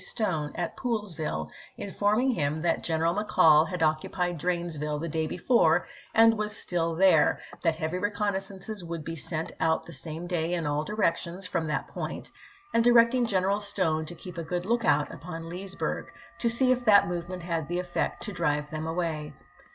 [0.03, 5.85] Stone at Poolesville informing him that General McCall had occupied Dranesville the day before
[6.15, 10.65] and was still there, that heavy reconnaissances would be sent out the same day in
[10.65, 12.31] all directions from that point,
[12.73, 16.07] and directing General Stone to keep a good lookout upon Leesbm'g,
[16.39, 19.35] to see if that movement coiburnto had the effect to drive them away.